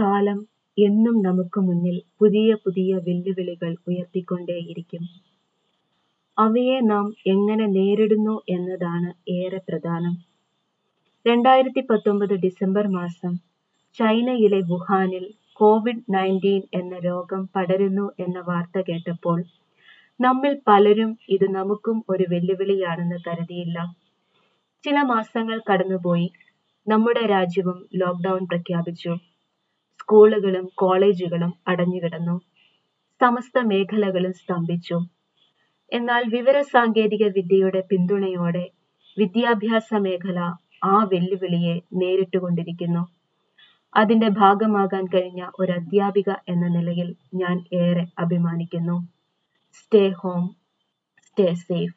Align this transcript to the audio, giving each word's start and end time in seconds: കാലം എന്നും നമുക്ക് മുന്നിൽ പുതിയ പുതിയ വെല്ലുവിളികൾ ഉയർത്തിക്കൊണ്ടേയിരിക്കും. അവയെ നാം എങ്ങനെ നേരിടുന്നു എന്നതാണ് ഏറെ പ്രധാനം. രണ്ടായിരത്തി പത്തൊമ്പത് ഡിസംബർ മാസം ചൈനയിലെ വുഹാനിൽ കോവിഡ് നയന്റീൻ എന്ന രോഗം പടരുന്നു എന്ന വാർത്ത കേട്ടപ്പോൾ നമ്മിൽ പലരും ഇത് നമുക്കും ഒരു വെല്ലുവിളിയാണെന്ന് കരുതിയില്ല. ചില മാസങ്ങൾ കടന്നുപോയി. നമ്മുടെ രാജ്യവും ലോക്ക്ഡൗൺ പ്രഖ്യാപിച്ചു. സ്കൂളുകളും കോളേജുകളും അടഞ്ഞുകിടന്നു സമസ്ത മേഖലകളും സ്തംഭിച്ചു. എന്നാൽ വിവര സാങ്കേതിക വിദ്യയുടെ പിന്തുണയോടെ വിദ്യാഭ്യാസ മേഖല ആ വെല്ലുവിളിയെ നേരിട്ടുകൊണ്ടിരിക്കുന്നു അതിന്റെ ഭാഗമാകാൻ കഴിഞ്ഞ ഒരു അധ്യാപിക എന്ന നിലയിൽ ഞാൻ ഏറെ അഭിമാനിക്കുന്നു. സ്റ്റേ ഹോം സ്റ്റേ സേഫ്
കാലം 0.00 0.38
എന്നും 0.78 1.22
നമുക്ക് 1.22 1.60
മുന്നിൽ 1.60 2.02
പുതിയ 2.20 2.54
പുതിയ 2.54 2.94
വെല്ലുവിളികൾ 2.96 3.76
ഉയർത്തിക്കൊണ്ടേയിരിക്കും. 3.88 5.02
അവയെ 6.38 6.80
നാം 6.80 7.14
എങ്ങനെ 7.26 7.66
നേരിടുന്നു 7.66 8.40
എന്നതാണ് 8.48 9.30
ഏറെ 9.30 9.60
പ്രധാനം. 9.68 10.14
രണ്ടായിരത്തി 11.26 11.86
പത്തൊമ്പത് 11.90 12.34
ഡിസംബർ 12.34 12.86
മാസം 12.88 13.32
ചൈനയിലെ 13.98 14.60
വുഹാനിൽ 14.60 15.24
കോവിഡ് 15.52 16.14
നയന്റീൻ 16.14 16.62
എന്ന 16.74 16.98
രോഗം 16.98 17.48
പടരുന്നു 17.56 18.10
എന്ന 18.20 18.38
വാർത്ത 18.40 18.82
കേട്ടപ്പോൾ 18.88 19.38
നമ്മിൽ 20.20 20.60
പലരും 20.68 21.18
ഇത് 21.28 21.50
നമുക്കും 21.50 22.04
ഒരു 22.08 22.24
വെല്ലുവിളിയാണെന്ന് 22.28 23.16
കരുതിയില്ല. 23.26 23.78
ചില 24.84 25.02
മാസങ്ങൾ 25.02 25.60
കടന്നുപോയി. 25.70 26.28
നമ്മുടെ 26.86 27.26
രാജ്യവും 27.26 27.88
ലോക്ക്ഡൗൺ 27.94 28.46
പ്രഖ്യാപിച്ചു. 28.46 29.12
സ്കൂളുകളും 30.08 30.66
കോളേജുകളും 30.74 31.50
അടഞ്ഞുകിടന്നു 31.68 32.34
സമസ്ത 33.20 33.58
മേഖലകളും 33.62 34.32
സ്തംഭിച്ചു. 34.32 34.96
എന്നാൽ 35.92 36.22
വിവര 36.28 36.60
സാങ്കേതിക 36.62 37.24
വിദ്യയുടെ 37.26 37.80
പിന്തുണയോടെ 37.90 38.62
വിദ്യാഭ്യാസ 39.16 39.88
മേഖല 40.06 40.38
ആ 40.84 40.94
വെല്ലുവിളിയെ 41.12 41.74
നേരിട്ടുകൊണ്ടിരിക്കുന്നു 41.94 43.02
അതിന്റെ 43.96 44.28
ഭാഗമാകാൻ 44.40 45.04
കഴിഞ്ഞ 45.06 45.42
ഒരു 45.58 45.72
അധ്യാപിക 45.72 46.30
എന്ന 46.48 46.66
നിലയിൽ 46.68 47.10
ഞാൻ 47.34 47.58
ഏറെ 47.82 48.04
അഭിമാനിക്കുന്നു. 48.18 48.96
സ്റ്റേ 49.72 50.04
ഹോം 50.20 50.44
സ്റ്റേ 51.26 51.48
സേഫ് 51.66 51.94